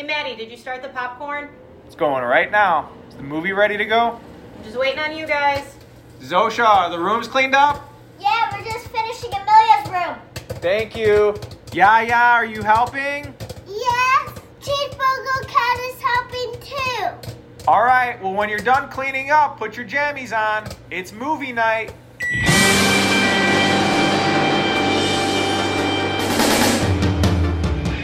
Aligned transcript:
Hey, 0.00 0.06
Maddie, 0.06 0.34
did 0.34 0.50
you 0.50 0.56
start 0.56 0.80
the 0.80 0.88
popcorn? 0.88 1.50
It's 1.84 1.94
going 1.94 2.24
right 2.24 2.50
now. 2.50 2.88
Is 3.10 3.16
the 3.16 3.22
movie 3.22 3.52
ready 3.52 3.76
to 3.76 3.84
go? 3.84 4.18
I'm 4.56 4.64
just 4.64 4.78
waiting 4.78 4.98
on 4.98 5.14
you 5.14 5.26
guys. 5.26 5.76
Zosha, 6.22 6.64
are 6.64 6.88
the 6.88 6.98
rooms 6.98 7.28
cleaned 7.28 7.54
up? 7.54 7.86
Yeah, 8.18 8.50
we're 8.50 8.64
just 8.64 8.88
finishing 8.88 9.28
Amelia's 9.34 9.90
room. 9.90 10.16
Thank 10.62 10.96
you. 10.96 11.38
Yeah, 11.74 12.00
yeah, 12.00 12.32
are 12.32 12.46
you 12.46 12.62
helping? 12.62 13.34
Yes, 13.68 14.38
Cheeseburger 14.62 15.46
Cat 15.46 15.78
is 15.80 16.00
helping 16.00 16.60
too. 16.62 17.68
All 17.68 17.84
right, 17.84 18.18
well, 18.22 18.32
when 18.32 18.48
you're 18.48 18.58
done 18.58 18.88
cleaning 18.88 19.30
up, 19.30 19.58
put 19.58 19.76
your 19.76 19.84
jammies 19.84 20.34
on. 20.34 20.66
It's 20.90 21.12
movie 21.12 21.52
night. 21.52 21.92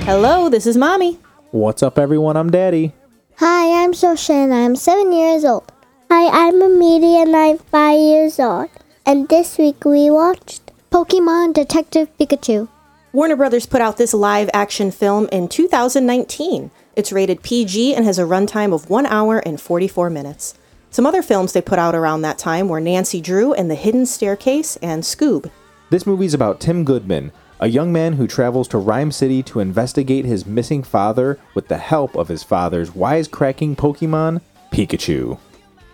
Hello, 0.04 0.50
this 0.50 0.66
is 0.66 0.76
Mommy. 0.76 1.20
What's 1.52 1.80
up, 1.82 1.96
everyone? 1.96 2.36
I'm 2.36 2.50
Daddy. 2.50 2.92
Hi, 3.36 3.84
I'm 3.84 3.92
Zosha 3.92 4.30
and 4.30 4.52
I'm 4.52 4.74
seven 4.74 5.12
years 5.12 5.44
old. 5.44 5.70
Hi, 6.10 6.48
I'm 6.48 6.60
Amelia 6.60 7.20
and 7.20 7.36
I'm 7.36 7.58
five 7.58 8.00
years 8.00 8.40
old. 8.40 8.68
And 9.06 9.28
this 9.28 9.56
week 9.56 9.84
we 9.84 10.10
watched 10.10 10.72
Pokemon 10.90 11.54
Detective 11.54 12.08
Pikachu. 12.18 12.68
Warner 13.12 13.36
Brothers 13.36 13.64
put 13.64 13.80
out 13.80 13.96
this 13.96 14.12
live 14.12 14.50
action 14.52 14.90
film 14.90 15.28
in 15.30 15.46
2019. 15.46 16.72
It's 16.96 17.12
rated 17.12 17.44
PG 17.44 17.94
and 17.94 18.04
has 18.04 18.18
a 18.18 18.22
runtime 18.22 18.74
of 18.74 18.90
1 18.90 19.06
hour 19.06 19.38
and 19.38 19.60
44 19.60 20.10
minutes. 20.10 20.54
Some 20.90 21.06
other 21.06 21.22
films 21.22 21.52
they 21.52 21.62
put 21.62 21.78
out 21.78 21.94
around 21.94 22.22
that 22.22 22.38
time 22.38 22.68
were 22.68 22.80
Nancy 22.80 23.20
Drew 23.20 23.52
and 23.52 23.70
The 23.70 23.76
Hidden 23.76 24.06
Staircase 24.06 24.76
and 24.78 25.04
Scoob. 25.04 25.48
This 25.90 26.06
movie's 26.06 26.34
about 26.34 26.58
Tim 26.58 26.82
Goodman, 26.82 27.30
a 27.60 27.68
young 27.68 27.92
man 27.92 28.14
who 28.14 28.26
travels 28.26 28.68
to 28.68 28.78
Rhyme 28.78 29.10
City 29.10 29.42
to 29.44 29.60
investigate 29.60 30.24
his 30.24 30.46
missing 30.46 30.82
father 30.82 31.38
with 31.54 31.68
the 31.68 31.78
help 31.78 32.14
of 32.16 32.28
his 32.28 32.42
father's 32.42 32.90
wisecracking 32.90 33.76
Pokemon, 33.76 34.40
Pikachu. 34.70 35.38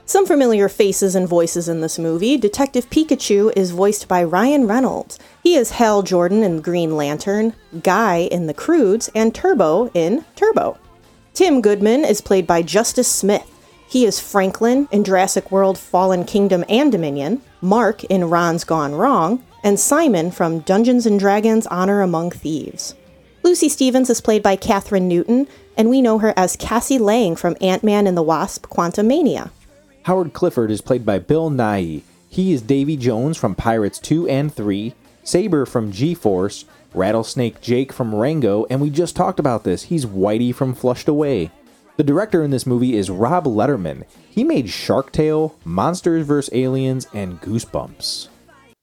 Some 0.05 0.27
familiar 0.27 0.69
faces 0.69 1.15
and 1.15 1.29
voices 1.29 1.69
in 1.69 1.81
this 1.81 1.99
movie. 1.99 2.37
Detective 2.37 2.91
Pikachu 2.91 3.53
is 3.57 3.71
voiced 3.71 4.09
by 4.09 4.25
Ryan 4.25 4.67
Reynolds. 4.67 5.19
He 5.43 5.55
is 5.55 5.71
Hal 5.71 6.03
Jordan 6.03 6.43
in 6.43 6.61
Green 6.61 6.97
Lantern, 6.97 7.55
Guy 7.83 8.29
in 8.31 8.47
The 8.47 8.55
Croods, 8.55 9.09
and 9.15 9.35
Turbo 9.35 9.91
in 9.95 10.25
Turbo. 10.35 10.77
Tim 11.35 11.61
Goodman 11.61 12.05
is 12.05 12.21
played 12.21 12.47
by 12.47 12.63
Justice 12.63 13.09
Smith. 13.09 13.49
He 13.89 14.05
is 14.05 14.19
Franklin 14.19 14.89
in 14.91 15.05
Jurassic 15.05 15.51
World 15.51 15.79
Fallen 15.79 16.25
Kingdom 16.25 16.65
and 16.69 16.91
Dominion, 16.91 17.41
Mark 17.61 18.03
in 18.05 18.29
Ron's 18.29 18.65
Gone 18.65 18.95
Wrong, 18.95 19.43
and 19.63 19.79
Simon 19.79 20.31
from 20.31 20.61
Dungeons 20.61 21.07
and 21.07 21.19
Dragons 21.19 21.67
Honor 21.69 22.03
Among 22.03 22.31
Thieves. 22.31 22.95
Lucy 23.43 23.69
Stevens 23.69 24.09
is 24.09 24.21
played 24.21 24.43
by 24.43 24.57
Kathryn 24.57 25.03
Newton, 25.03 25.49
and 25.77 25.91
we 25.91 26.01
know 26.01 26.19
her 26.19 26.33
as 26.37 26.57
Cassie 26.57 26.99
Lang 26.99 27.37
from 27.37 27.57
Ant 27.61 27.83
Man 27.83 28.07
and 28.07 28.17
the 28.17 28.23
Wasp 28.23 28.67
Quantumania. 28.67 29.51
Howard 30.05 30.33
Clifford 30.33 30.71
is 30.71 30.81
played 30.81 31.05
by 31.05 31.19
Bill 31.19 31.51
Nighy. 31.51 32.03
He 32.29 32.53
is 32.53 32.63
Davy 32.63 32.97
Jones 32.97 33.37
from 33.37 33.55
Pirates 33.55 33.99
2 33.99 34.29
and 34.29 34.53
3, 34.53 34.95
Saber 35.25 35.67
from 35.67 35.93
G 35.93 36.15
Force, 36.15 36.65
Rattlesnake 36.95 37.61
Jake 37.61 37.93
from 37.93 38.15
Rango, 38.15 38.67
and 38.71 38.81
we 38.81 38.91
just 38.91 39.17
talked 39.17 39.39
about 39.39 39.65
this. 39.65 39.85
He's 39.85 40.07
Whitey 40.07 40.55
from 40.55 40.75
Flushed 40.75 41.09
Away. 41.09 41.51
The 41.97 42.05
director 42.05 42.43
in 42.43 42.51
this 42.51 42.67
movie 42.67 42.97
is 42.97 43.11
Rob 43.11 43.45
Letterman. 43.45 44.05
He 44.29 44.45
made 44.45 44.71
Shark 44.71 45.13
Tale, 45.13 45.55
Monsters 45.65 46.27
vs. 46.27 46.53
Aliens, 46.55 47.07
and 47.13 47.41
Goosebumps. 47.41 48.29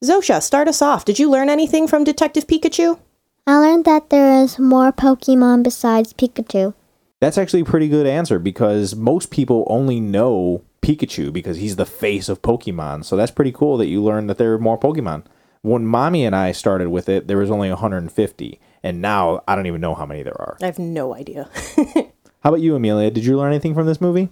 Zosha, 0.03 0.41
start 0.41 0.69
us 0.69 0.81
off. 0.81 1.03
Did 1.03 1.19
you 1.19 1.29
learn 1.29 1.49
anything 1.49 1.85
from 1.85 2.05
Detective 2.05 2.47
Pikachu? 2.47 2.99
I 3.45 3.57
learned 3.57 3.83
that 3.83 4.09
there 4.09 4.41
is 4.41 4.57
more 4.57 4.93
Pokemon 4.93 5.63
besides 5.63 6.13
Pikachu. 6.13 6.73
That's 7.19 7.37
actually 7.37 7.61
a 7.61 7.65
pretty 7.65 7.89
good 7.89 8.07
answer 8.07 8.39
because 8.39 8.95
most 8.95 9.29
people 9.29 9.65
only 9.67 9.99
know 9.99 10.63
Pikachu 10.81 11.33
because 11.33 11.57
he's 11.57 11.75
the 11.75 11.85
face 11.85 12.29
of 12.29 12.41
Pokemon. 12.41 13.03
So 13.03 13.17
that's 13.17 13.31
pretty 13.31 13.51
cool 13.51 13.75
that 13.75 13.87
you 13.87 14.01
learned 14.01 14.29
that 14.29 14.37
there 14.37 14.53
are 14.53 14.59
more 14.59 14.79
Pokemon. 14.79 15.25
When 15.63 15.85
Mommy 15.85 16.23
and 16.23 16.33
I 16.33 16.53
started 16.53 16.89
with 16.89 17.09
it, 17.09 17.27
there 17.27 17.37
was 17.37 17.51
only 17.51 17.67
150. 17.67 18.59
And 18.81 19.01
now 19.01 19.43
I 19.49 19.55
don't 19.55 19.67
even 19.67 19.81
know 19.81 19.95
how 19.95 20.05
many 20.05 20.23
there 20.23 20.39
are. 20.39 20.57
I 20.61 20.67
have 20.67 20.79
no 20.79 21.13
idea. 21.13 21.49
How 22.41 22.51
about 22.51 22.61
you, 22.61 22.73
Amelia? 22.73 23.11
Did 23.11 23.25
you 23.25 23.35
learn 23.35 23.51
anything 23.51 23.73
from 23.73 23.85
this 23.85 23.99
movie? 23.99 24.29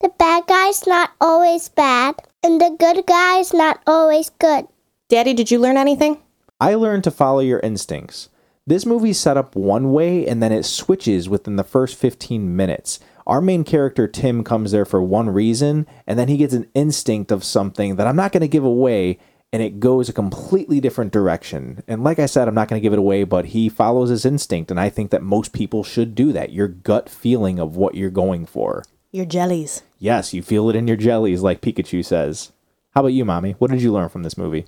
The 0.00 0.12
bad 0.16 0.46
guy's 0.46 0.86
not 0.86 1.10
always 1.20 1.68
bad, 1.68 2.14
and 2.44 2.60
the 2.60 2.76
good 2.78 3.04
guy's 3.04 3.52
not 3.52 3.80
always 3.84 4.30
good. 4.30 4.68
Daddy, 5.08 5.32
did 5.32 5.50
you 5.50 5.58
learn 5.58 5.78
anything? 5.78 6.18
I 6.60 6.74
learned 6.74 7.02
to 7.04 7.10
follow 7.10 7.40
your 7.40 7.60
instincts. 7.60 8.28
This 8.66 8.84
movie's 8.84 9.18
set 9.18 9.38
up 9.38 9.56
one 9.56 9.90
way 9.90 10.26
and 10.26 10.42
then 10.42 10.52
it 10.52 10.66
switches 10.66 11.30
within 11.30 11.56
the 11.56 11.64
first 11.64 11.96
15 11.96 12.54
minutes. 12.54 13.00
Our 13.26 13.40
main 13.40 13.64
character, 13.64 14.06
Tim, 14.06 14.44
comes 14.44 14.70
there 14.70 14.84
for 14.84 15.02
one 15.02 15.30
reason, 15.30 15.86
and 16.06 16.18
then 16.18 16.28
he 16.28 16.36
gets 16.36 16.52
an 16.52 16.68
instinct 16.74 17.32
of 17.32 17.42
something 17.42 17.96
that 17.96 18.06
I'm 18.06 18.16
not 18.16 18.32
going 18.32 18.42
to 18.42 18.48
give 18.48 18.64
away, 18.64 19.18
and 19.50 19.62
it 19.62 19.80
goes 19.80 20.10
a 20.10 20.14
completely 20.14 20.78
different 20.78 21.12
direction. 21.12 21.82
And 21.88 22.04
like 22.04 22.18
I 22.18 22.26
said, 22.26 22.46
I'm 22.46 22.54
not 22.54 22.68
going 22.68 22.80
to 22.80 22.82
give 22.82 22.92
it 22.92 22.98
away, 22.98 23.24
but 23.24 23.46
he 23.46 23.70
follows 23.70 24.10
his 24.10 24.26
instinct, 24.26 24.70
and 24.70 24.78
I 24.78 24.90
think 24.90 25.10
that 25.10 25.22
most 25.22 25.54
people 25.54 25.84
should 25.84 26.14
do 26.14 26.32
that. 26.32 26.52
Your 26.52 26.68
gut 26.68 27.08
feeling 27.08 27.58
of 27.58 27.76
what 27.76 27.94
you're 27.94 28.10
going 28.10 28.44
for. 28.44 28.84
Your 29.10 29.26
jellies. 29.26 29.82
Yes, 29.98 30.34
you 30.34 30.42
feel 30.42 30.68
it 30.68 30.76
in 30.76 30.86
your 30.86 30.98
jellies, 30.98 31.40
like 31.40 31.62
Pikachu 31.62 32.04
says. 32.04 32.52
How 32.90 33.00
about 33.00 33.08
you, 33.08 33.24
Mommy? 33.24 33.52
What 33.52 33.70
did 33.70 33.80
you 33.82 33.92
learn 33.92 34.10
from 34.10 34.22
this 34.22 34.36
movie? 34.38 34.66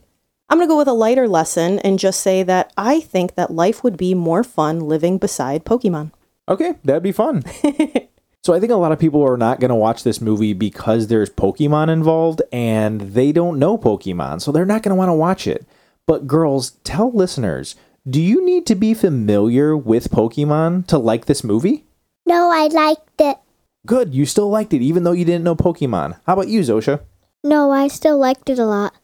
I'm 0.50 0.58
going 0.58 0.68
to 0.68 0.72
go 0.72 0.78
with 0.78 0.88
a 0.88 0.92
lighter 0.92 1.28
lesson 1.28 1.78
and 1.78 1.96
just 1.96 2.20
say 2.20 2.42
that 2.42 2.72
I 2.76 2.98
think 3.00 3.36
that 3.36 3.52
life 3.52 3.84
would 3.84 3.96
be 3.96 4.14
more 4.14 4.42
fun 4.42 4.80
living 4.80 5.16
beside 5.16 5.64
Pokemon. 5.64 6.10
Okay, 6.48 6.74
that'd 6.82 7.04
be 7.04 7.12
fun. 7.12 7.44
so 8.42 8.52
I 8.52 8.58
think 8.58 8.72
a 8.72 8.76
lot 8.76 8.90
of 8.90 8.98
people 8.98 9.22
are 9.22 9.36
not 9.36 9.60
going 9.60 9.68
to 9.68 9.76
watch 9.76 10.02
this 10.02 10.20
movie 10.20 10.52
because 10.52 11.06
there's 11.06 11.30
Pokemon 11.30 11.88
involved 11.88 12.42
and 12.52 13.00
they 13.00 13.30
don't 13.30 13.60
know 13.60 13.78
Pokemon, 13.78 14.42
so 14.42 14.50
they're 14.50 14.66
not 14.66 14.82
going 14.82 14.90
to 14.90 14.98
want 14.98 15.08
to 15.08 15.14
watch 15.14 15.46
it. 15.46 15.64
But 16.04 16.26
girls, 16.26 16.72
tell 16.82 17.12
listeners, 17.12 17.76
do 18.08 18.20
you 18.20 18.44
need 18.44 18.66
to 18.66 18.74
be 18.74 18.92
familiar 18.92 19.76
with 19.76 20.10
Pokemon 20.10 20.88
to 20.88 20.98
like 20.98 21.26
this 21.26 21.44
movie? 21.44 21.84
No, 22.26 22.50
I 22.50 22.66
liked 22.66 23.20
it. 23.20 23.38
Good, 23.86 24.14
you 24.14 24.26
still 24.26 24.50
liked 24.50 24.74
it 24.74 24.82
even 24.82 25.04
though 25.04 25.12
you 25.12 25.24
didn't 25.24 25.44
know 25.44 25.54
Pokemon. 25.54 26.18
How 26.26 26.32
about 26.32 26.48
you, 26.48 26.60
Zosha? 26.62 27.02
No, 27.44 27.70
I 27.70 27.86
still 27.86 28.18
liked 28.18 28.50
it 28.50 28.58
a 28.58 28.64
lot. 28.64 28.94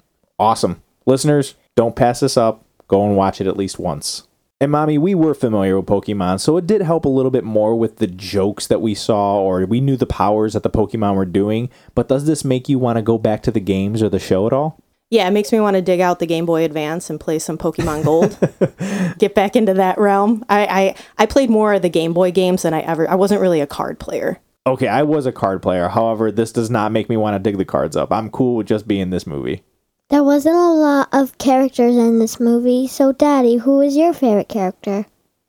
Awesome. 0.41 0.83
Listeners, 1.07 1.55
don't 1.77 1.97
pass 1.97 2.21
this 2.21 2.37
up. 2.37 2.65
Go 2.89 3.07
and 3.07 3.17
watch 3.17 3.41
it 3.41 3.47
at 3.47 3.57
least 3.57 3.79
once. 3.79 4.27
And 4.61 4.73
mommy, 4.73 4.97
we 4.97 5.15
were 5.15 5.35
familiar 5.35 5.77
with 5.77 5.87
Pokemon, 5.87 6.41
so 6.41 6.57
it 6.57 6.67
did 6.67 6.81
help 6.81 7.05
a 7.05 7.11
little 7.11 7.31
bit 7.31 7.45
more 7.45 7.77
with 7.77 7.99
the 7.99 8.07
jokes 8.07 8.67
that 8.69 8.81
we 8.81 8.95
saw, 8.95 9.39
or 9.39 9.67
we 9.67 9.83
knew 9.83 9.97
the 9.97 10.07
powers 10.07 10.55
that 10.55 10.63
the 10.63 10.71
Pokemon 10.71 11.15
were 11.15 11.27
doing. 11.27 11.69
But 11.95 12.09
does 12.09 12.25
this 12.25 12.45
make 12.45 12.69
you 12.69 12.79
want 12.79 12.97
to 12.97 13.03
go 13.03 13.19
back 13.19 13.43
to 13.43 13.51
the 13.51 13.61
games 13.61 14.03
or 14.03 14.09
the 14.09 14.19
show 14.19 14.47
at 14.47 14.55
all? 14.55 14.81
Yeah, 15.11 15.29
it 15.29 15.33
makes 15.33 15.53
me 15.53 15.61
want 15.61 15.77
to 15.77 15.83
dig 15.83 16.01
out 16.01 16.19
the 16.19 16.27
Game 16.27 16.47
Boy 16.47 16.65
Advance 16.65 17.11
and 17.11 17.21
play 17.21 17.39
some 17.39 17.59
Pokemon 17.59 18.05
Gold. 18.05 18.37
Get 19.19 19.35
back 19.35 19.55
into 19.55 19.75
that 19.75 19.99
realm. 19.99 20.45
I, 20.49 20.67
I 20.67 20.95
I 21.19 21.27
played 21.27 21.51
more 21.51 21.75
of 21.75 21.83
the 21.83 21.89
Game 21.89 22.13
Boy 22.13 22.33
games 22.33 22.63
than 22.63 22.75
I 22.75 22.81
ever. 22.81 23.09
I 23.09 23.15
wasn't 23.15 23.41
really 23.41 23.61
a 23.61 23.67
card 23.69 24.01
player. 24.01 24.41
Okay, 24.67 24.89
I 24.89 25.05
was 25.05 25.27
a 25.27 25.33
card 25.33 25.63
player. 25.63 25.89
However, 25.89 26.33
this 26.33 26.51
does 26.51 26.71
not 26.71 26.91
make 26.91 27.09
me 27.09 27.17
want 27.17 27.35
to 27.35 27.39
dig 27.39 27.57
the 27.57 27.65
cards 27.65 27.95
up. 27.95 28.11
I'm 28.11 28.31
cool 28.31 28.57
with 28.57 28.67
just 28.67 28.89
being 28.89 29.11
this 29.11 29.27
movie. 29.27 29.63
There 30.09 30.23
wasn't 30.23 30.55
a 30.57 30.71
lot 30.73 31.09
of 31.13 31.37
characters 31.39 31.97
in 31.97 32.19
this 32.21 32.39
movie, 32.39 32.87
so 32.87 33.13
Daddy, 33.13 33.57
who 33.57 33.81
is 33.81 33.97
your 33.97 34.13
favorite 34.13 34.49
character? 34.49 35.07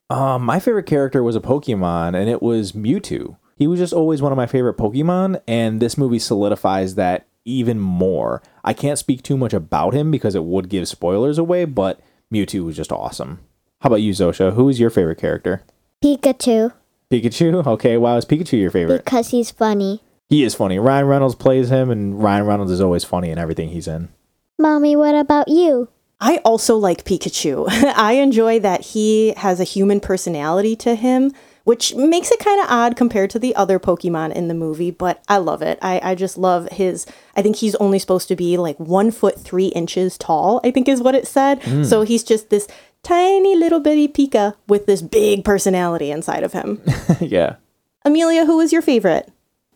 Um, 0.10 0.44
my 0.44 0.60
favorite 0.60 0.88
character 0.88 1.22
was 1.22 1.36
a 1.36 1.40
Pokemon, 1.42 2.16
and 2.16 2.28
it 2.30 2.42
was 2.42 2.72
Mewtwo. 2.72 3.38
He 3.56 3.68
was 3.68 3.80
just 3.80 3.94
always 3.94 4.22
one 4.22 4.32
of 4.32 4.38
my 4.38 4.48
favorite 4.48 4.78
Pokemon, 4.78 5.42
and 5.48 5.80
this 5.80 5.98
movie 5.98 6.18
solidifies 6.20 6.96
that 6.96 7.28
even 7.46 7.80
more. 7.80 8.42
I 8.64 8.74
can't 8.74 8.98
speak 9.00 9.22
too 9.22 9.38
much 9.38 9.54
about 9.54 9.94
him 9.94 10.10
because 10.10 10.34
it 10.34 10.44
would 10.44 10.70
give 10.70 10.88
spoilers 10.88 11.38
away, 11.38 11.66
but 11.66 12.00
Mewtwo 12.34 12.66
was 12.66 12.76
just 12.76 12.92
awesome. 12.92 13.40
How 13.82 13.88
about 13.88 14.02
you, 14.02 14.12
Zosha? 14.12 14.54
Who 14.54 14.70
is 14.70 14.80
your 14.80 14.90
favorite 14.90 15.20
character? 15.20 15.62
Pikachu, 16.04 16.74
Pikachu? 17.12 17.66
Okay, 17.68 17.98
why 17.98 18.18
is 18.18 18.26
Pikachu 18.26 18.60
your 18.60 18.72
favorite? 18.72 19.06
because 19.06 19.30
he's 19.30 19.52
funny. 19.52 20.02
He 20.30 20.44
is 20.44 20.56
funny. 20.56 20.80
Ryan 20.80 21.06
Reynolds 21.06 21.36
plays 21.36 21.70
him, 21.70 21.92
and 21.92 22.22
Ryan 22.22 22.46
Reynolds 22.46 22.72
is 22.72 22.82
always 22.82 23.04
funny 23.04 23.30
in 23.30 23.38
everything 23.38 23.70
he's 23.70 23.88
in. 23.88 24.10
Mommy, 24.58 24.96
what 24.96 25.16
about 25.16 25.48
you? 25.48 25.90
I 26.20 26.38
also 26.38 26.76
like 26.76 27.04
Pikachu. 27.04 27.68
I 27.96 28.14
enjoy 28.14 28.60
that 28.60 28.82
he 28.82 29.34
has 29.38 29.60
a 29.60 29.64
human 29.66 30.00
personality 30.00 30.76
to 30.78 30.96
him, 30.96 31.32
which 31.64 31.94
makes 31.96 32.32
it 32.32 32.40
kind 32.40 32.60
of 32.62 32.68
odd 32.70 32.96
compared 32.96 33.30
to 33.32 33.40
the 33.40 33.56
other 33.56 33.78
Pokemon 33.80 34.34
in 34.34 34.48
the 34.48 34.56
movie, 34.56 34.90
but 34.90 35.24
I 35.28 35.38
love 35.38 35.62
it. 35.62 35.78
I, 35.82 36.00
I 36.04 36.16
just 36.16 36.38
love 36.38 36.70
his. 36.72 37.06
I 37.36 37.42
think 37.42 37.58
he's 37.58 37.76
only 37.76 38.00
supposed 38.00 38.28
to 38.30 38.36
be 38.36 38.58
like 38.58 38.80
one 38.80 39.12
foot 39.12 39.40
three 39.40 39.68
inches 39.68 40.18
tall, 40.18 40.60
I 40.64 40.72
think 40.72 40.88
is 40.88 41.02
what 41.02 41.16
it 41.16 41.28
said. 41.28 41.62
Hmm. 41.62 41.84
So 41.84 42.02
he's 42.02 42.24
just 42.24 42.50
this 42.50 42.68
tiny 43.04 43.56
little 43.56 43.80
bitty 43.80 44.08
Pika 44.08 44.56
with 44.68 44.88
this 44.88 45.02
big 45.02 45.46
personality 45.46 46.10
inside 46.10 46.44
of 46.44 46.54
him. 46.54 46.82
yeah. 47.20 47.58
Amelia, 48.04 48.46
who 48.46 48.60
is 48.60 48.74
your 48.74 48.82
favorite? 48.82 49.32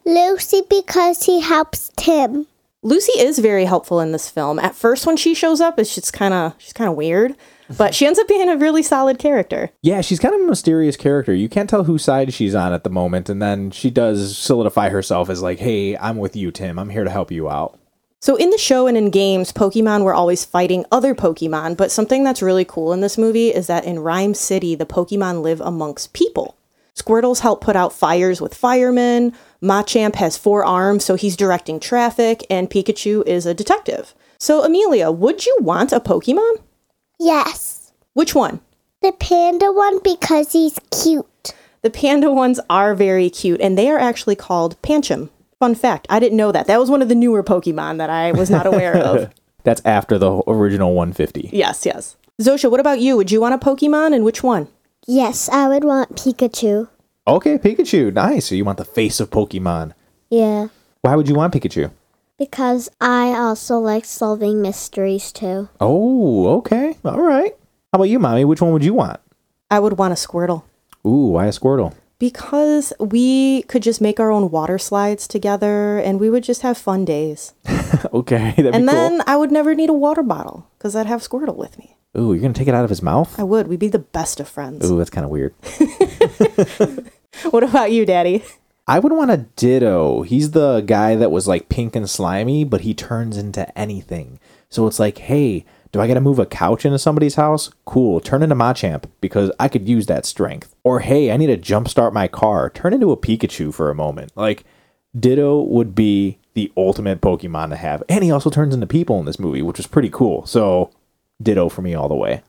Lucy, 0.05 0.61
because 0.69 1.25
he 1.25 1.41
helps 1.41 1.91
Tim. 1.97 2.47
Lucy 2.83 3.11
is 3.19 3.37
very 3.37 3.65
helpful 3.65 3.99
in 3.99 4.11
this 4.11 4.29
film. 4.29 4.57
At 4.57 4.73
first, 4.73 5.05
when 5.05 5.15
she 5.15 5.35
shows 5.35 5.61
up, 5.61 5.77
it's 5.77 5.93
just 5.93 6.13
kind 6.13 6.33
of 6.33 6.55
she's 6.57 6.73
kind 6.73 6.89
of 6.89 6.95
weird. 6.95 7.35
but 7.77 7.93
she 7.93 8.07
ends 8.07 8.17
up 8.17 8.27
being 8.27 8.49
a 8.49 8.57
really 8.57 8.81
solid 8.81 9.19
character. 9.19 9.69
Yeah, 9.83 10.01
she's 10.01 10.19
kind 10.19 10.33
of 10.33 10.41
a 10.41 10.45
mysterious 10.45 10.97
character. 10.97 11.33
You 11.33 11.47
can't 11.47 11.69
tell 11.69 11.83
whose 11.83 12.03
side 12.03 12.33
she's 12.33 12.55
on 12.55 12.73
at 12.73 12.83
the 12.83 12.89
moment, 12.89 13.29
and 13.29 13.39
then 13.41 13.69
she 13.69 13.91
does 13.91 14.35
solidify 14.37 14.89
herself 14.89 15.29
as 15.29 15.43
like, 15.43 15.59
"Hey, 15.59 15.95
I'm 15.95 16.17
with 16.17 16.35
you, 16.35 16.51
Tim. 16.51 16.79
I'm 16.79 16.89
here 16.89 17.03
to 17.03 17.09
help 17.11 17.31
you 17.31 17.49
out." 17.49 17.77
So 18.19 18.35
in 18.35 18.49
the 18.49 18.57
show 18.57 18.87
and 18.87 18.97
in 18.97 19.09
games, 19.11 19.51
Pokemon 19.51 20.03
were 20.03 20.13
always 20.13 20.43
fighting 20.43 20.85
other 20.91 21.13
Pokemon, 21.13 21.77
but 21.77 21.91
something 21.91 22.23
that's 22.23 22.41
really 22.41 22.65
cool 22.65 22.93
in 22.93 23.01
this 23.01 23.17
movie 23.17 23.49
is 23.49 23.67
that 23.67 23.85
in 23.85 23.99
Rhyme 23.99 24.33
City, 24.33 24.73
the 24.75 24.85
Pokemon 24.85 25.43
live 25.43 25.61
amongst 25.61 26.13
people. 26.13 26.55
Squirtles 26.95 27.39
help 27.39 27.61
put 27.61 27.75
out 27.75 27.93
fires 27.93 28.41
with 28.41 28.53
firemen, 28.53 29.33
Machamp 29.63 30.15
has 30.15 30.37
four 30.37 30.65
arms, 30.65 31.05
so 31.05 31.15
he's 31.15 31.37
directing 31.37 31.79
traffic, 31.79 32.43
and 32.49 32.69
Pikachu 32.69 33.25
is 33.27 33.45
a 33.45 33.53
detective. 33.53 34.15
So, 34.39 34.63
Amelia, 34.63 35.11
would 35.11 35.45
you 35.45 35.55
want 35.61 35.91
a 35.91 35.99
Pokemon? 35.99 36.63
Yes. 37.19 37.93
Which 38.13 38.33
one? 38.33 38.59
The 39.01 39.11
panda 39.11 39.71
one 39.71 39.99
because 40.03 40.53
he's 40.53 40.79
cute. 40.89 41.53
The 41.83 41.91
panda 41.91 42.31
ones 42.31 42.59
are 42.69 42.95
very 42.95 43.29
cute, 43.29 43.61
and 43.61 43.77
they 43.77 43.89
are 43.89 43.99
actually 43.99 44.35
called 44.35 44.81
Pancham. 44.81 45.29
Fun 45.59 45.75
fact, 45.75 46.07
I 46.09 46.19
didn't 46.19 46.37
know 46.37 46.51
that. 46.51 46.65
That 46.65 46.79
was 46.79 46.89
one 46.89 47.03
of 47.03 47.09
the 47.09 47.15
newer 47.15 47.43
Pokemon 47.43 47.99
that 47.99 48.09
I 48.09 48.31
was 48.31 48.49
not 48.49 48.65
aware 48.65 48.97
of. 48.97 49.31
That's 49.63 49.81
after 49.85 50.17
the 50.17 50.41
original 50.47 50.95
150. 50.95 51.51
Yes, 51.53 51.85
yes. 51.85 52.15
Zosha, 52.41 52.69
what 52.71 52.79
about 52.79 52.99
you? 52.99 53.15
Would 53.15 53.31
you 53.31 53.41
want 53.41 53.53
a 53.53 53.59
Pokemon, 53.59 54.15
and 54.15 54.25
which 54.25 54.41
one? 54.41 54.67
Yes, 55.05 55.49
I 55.49 55.67
would 55.67 55.83
want 55.83 56.15
Pikachu. 56.15 56.89
Okay, 57.27 57.57
Pikachu. 57.59 58.13
Nice. 58.13 58.47
So 58.47 58.55
you 58.55 58.65
want 58.65 58.77
the 58.77 58.85
face 58.85 59.19
of 59.19 59.29
Pokemon. 59.29 59.93
Yeah. 60.29 60.69
Why 61.01 61.15
would 61.15 61.29
you 61.29 61.35
want 61.35 61.53
Pikachu? 61.53 61.91
Because 62.37 62.89
I 62.99 63.33
also 63.33 63.77
like 63.77 64.05
solving 64.05 64.61
mysteries 64.61 65.31
too. 65.31 65.69
Oh, 65.79 66.57
okay. 66.57 66.97
All 67.05 67.21
right. 67.21 67.53
How 67.91 67.97
about 67.97 68.05
you, 68.09 68.17
Mommy? 68.17 68.45
Which 68.45 68.61
one 68.61 68.73
would 68.73 68.83
you 68.83 68.95
want? 68.95 69.19
I 69.69 69.79
would 69.79 69.99
want 69.99 70.13
a 70.13 70.15
Squirtle. 70.15 70.63
Ooh, 71.05 71.33
why 71.33 71.45
a 71.45 71.49
Squirtle? 71.49 71.93
Because 72.17 72.93
we 72.99 73.63
could 73.63 73.83
just 73.83 74.01
make 74.01 74.19
our 74.19 74.31
own 74.31 74.49
water 74.49 74.77
slides 74.77 75.27
together 75.27 75.99
and 75.99 76.19
we 76.19 76.29
would 76.29 76.43
just 76.43 76.61
have 76.61 76.77
fun 76.77 77.05
days. 77.05 77.53
okay, 78.13 78.53
that'd 78.57 78.73
and 78.73 78.85
be 78.85 78.91
then 78.91 79.21
I 79.27 79.35
would 79.35 79.51
never 79.51 79.75
need 79.75 79.89
a 79.89 79.93
water 79.93 80.23
bottle 80.23 80.67
because 80.77 80.95
I'd 80.95 81.07
have 81.07 81.21
Squirtle 81.21 81.55
with 81.55 81.77
me. 81.77 81.97
Ooh, 82.17 82.33
you're 82.33 82.41
gonna 82.41 82.53
take 82.53 82.67
it 82.67 82.75
out 82.75 82.83
of 82.83 82.89
his 82.89 83.01
mouth? 83.01 83.39
I 83.39 83.43
would. 83.43 83.67
We'd 83.67 83.79
be 83.79 83.87
the 83.87 83.99
best 83.99 84.39
of 84.39 84.47
friends. 84.49 84.89
Ooh, 84.89 84.97
that's 84.97 85.09
kind 85.09 85.25
of 85.25 85.31
weird. 85.31 85.53
What 87.49 87.63
about 87.63 87.91
you, 87.91 88.05
Daddy? 88.05 88.43
I 88.87 88.99
would 88.99 89.13
want 89.13 89.31
a 89.31 89.37
Ditto. 89.55 90.23
He's 90.23 90.51
the 90.51 90.81
guy 90.81 91.15
that 91.15 91.31
was 91.31 91.47
like 91.47 91.69
pink 91.69 91.95
and 91.95 92.09
slimy, 92.09 92.63
but 92.63 92.81
he 92.81 92.93
turns 92.93 93.37
into 93.37 93.77
anything. 93.77 94.39
So 94.69 94.85
it's 94.85 94.99
like, 94.99 95.17
hey, 95.19 95.65
do 95.91 95.99
I 95.99 96.07
got 96.07 96.15
to 96.15 96.21
move 96.21 96.39
a 96.39 96.45
couch 96.45 96.85
into 96.85 96.99
somebody's 96.99 97.35
house? 97.35 97.71
Cool, 97.85 98.19
turn 98.19 98.43
into 98.43 98.55
Machamp 98.55 99.05
because 99.21 99.51
I 99.59 99.67
could 99.69 99.87
use 99.87 100.07
that 100.07 100.25
strength. 100.25 100.75
Or 100.83 100.99
hey, 100.99 101.31
I 101.31 101.37
need 101.37 101.47
to 101.47 101.57
jumpstart 101.57 102.13
my 102.13 102.27
car. 102.27 102.69
Turn 102.69 102.93
into 102.93 103.11
a 103.11 103.17
Pikachu 103.17 103.73
for 103.73 103.89
a 103.89 103.95
moment. 103.95 104.31
Like, 104.35 104.65
Ditto 105.17 105.61
would 105.61 105.95
be 105.95 106.39
the 106.53 106.71
ultimate 106.75 107.21
Pokemon 107.21 107.69
to 107.69 107.75
have. 107.77 108.03
And 108.09 108.23
he 108.23 108.31
also 108.31 108.49
turns 108.49 108.73
into 108.73 108.87
people 108.87 109.19
in 109.19 109.25
this 109.25 109.39
movie, 109.39 109.61
which 109.61 109.79
is 109.79 109.87
pretty 109.87 110.09
cool. 110.09 110.45
So, 110.45 110.91
Ditto 111.41 111.69
for 111.69 111.81
me 111.81 111.93
all 111.93 112.07
the 112.09 112.15
way. 112.15 112.41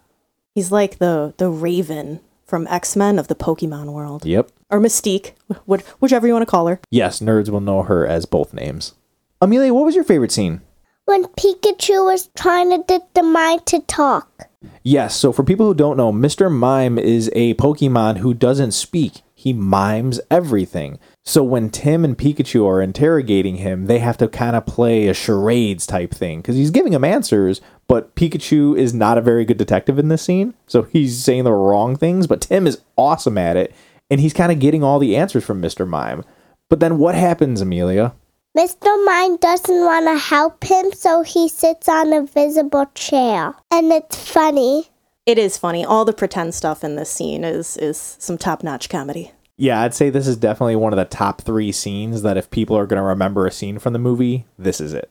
He's 0.55 0.71
like 0.73 0.99
the 0.99 1.35
the 1.39 1.49
Raven 1.49 2.21
from 2.45 2.67
X 2.69 2.97
Men 2.97 3.19
of 3.19 3.29
the 3.29 3.35
Pokemon 3.35 3.93
world, 3.93 4.25
Yep. 4.27 4.51
or 4.71 4.79
Mystique, 4.81 5.33
wh- 5.69 5.81
whichever 6.03 6.27
you 6.27 6.33
want 6.35 6.43
to 6.43 6.51
call 6.51 6.67
her. 6.67 6.81
Yes, 6.91 7.21
nerds 7.21 7.49
will 7.49 7.61
know 7.61 7.83
her 7.83 8.07
as 8.07 8.27
both 8.27 8.53
names. 8.53 8.95
Amelia, 9.41 9.73
what 9.73 9.85
was 9.87 9.95
your 9.95 10.05
favorite 10.05 10.33
scene? 10.33 10.61
When 11.07 11.25
Pikachu 11.25 12.05
was 12.05 12.29
trying 12.37 12.71
to 12.71 12.85
get 12.87 13.15
the 13.15 13.23
mind 13.23 13.67
to 13.67 13.81
talk. 13.81 14.49
Yes, 14.85 15.17
so 15.17 15.33
for 15.33 15.43
people 15.43 15.67
who 15.67 15.75
don't 15.75 15.97
know, 15.97 16.13
Mr. 16.13 16.53
Mime 16.53 16.99
is 16.99 17.29
a 17.35 17.55
Pokemon 17.55 18.19
who 18.19 18.35
doesn't 18.35 18.71
speak. 18.73 19.23
He 19.35 19.53
mimes 19.53 20.21
everything. 20.31 21.01
So 21.25 21.43
when 21.43 21.71
Tim 21.71 22.05
and 22.05 22.17
Pikachu 22.17 22.65
are 22.65 22.81
interrogating 22.81 23.57
him, 23.57 23.87
they 23.87 23.99
have 23.99 24.17
to 24.19 24.29
kind 24.29 24.55
of 24.55 24.65
play 24.67 25.09
a 25.09 25.15
charades 25.15 25.85
type 25.87 26.13
thing 26.15 26.41
because 26.41 26.55
he's 26.55 26.71
giving 26.71 26.93
them 26.93 27.03
answers, 27.05 27.61
but 27.89 28.15
Pikachu 28.15 28.77
is 28.77 28.95
not 28.95 29.19
a 29.19 29.23
very 29.23 29.45
good 29.45 29.59
detective 29.59 29.99
in 29.99 30.09
this 30.09 30.23
scene. 30.23 30.55
So 30.67 30.83
he's 30.83 31.23
saying 31.23 31.45
the 31.45 31.53
wrong 31.53 31.97
things, 31.97 32.27
but 32.27 32.41
Tim 32.41 32.67
is 32.67 32.81
awesome 32.97 33.39
at 33.39 33.57
it, 33.57 33.75
and 34.11 34.21
he's 34.21 34.33
kind 34.33 34.53
of 34.53 34.59
getting 34.59 34.83
all 34.83 34.99
the 34.99 35.17
answers 35.17 35.45
from 35.45 35.61
Mr. 35.61 35.87
Mime. 35.87 36.25
But 36.69 36.81
then 36.81 36.99
what 36.99 37.15
happens, 37.15 37.61
Amelia? 37.61 38.15
Mr. 38.57 39.05
Mime 39.07 39.37
doesn't 39.39 39.85
want 39.85 40.07
to 40.07 40.19
help 40.19 40.63
him, 40.65 40.93
so 40.93 41.23
he 41.23 41.49
sits 41.49 41.89
on 41.89 42.13
a 42.13 42.23
visible 42.27 42.87
chair. 42.95 43.55
And 43.71 43.91
it's 43.91 44.31
funny. 44.31 44.91
It 45.25 45.39
is 45.39 45.57
funny. 45.57 45.85
All 45.85 46.05
the 46.05 46.13
pretend 46.13 46.55
stuff 46.55 46.85
in 46.85 46.97
this 46.97 47.11
scene 47.11 47.45
is 47.45 47.77
is 47.77 48.17
some 48.19 48.37
top 48.37 48.63
notch 48.63 48.89
comedy. 48.89 49.33
Yeah, 49.57 49.81
I'd 49.83 49.95
say 49.95 50.11
this 50.11 50.27
is 50.27 50.37
definitely 50.37 50.77
one 50.77 50.93
of 50.93 50.97
the 50.97 51.05
top 51.05 51.43
three 51.43 51.73
scenes 51.73 52.23
that 52.23 52.37
if 52.37 52.51
people 52.51 52.77
are 52.77 52.87
going 52.87 53.01
to 53.01 53.07
remember 53.07 53.47
a 53.47 53.53
scene 53.53 53.79
from 53.79 53.93
the 53.93 53.99
movie, 53.99 54.45
this 54.59 54.81
is 54.81 54.93
it. 54.93 55.11